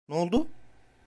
N'oldu? 0.09 0.47